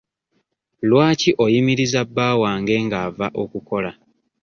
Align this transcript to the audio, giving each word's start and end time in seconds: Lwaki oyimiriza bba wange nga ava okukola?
Lwaki 0.89 1.29
oyimiriza 1.43 1.99
bba 2.09 2.27
wange 2.41 2.75
nga 2.85 2.97
ava 3.07 3.27
okukola? 3.43 3.91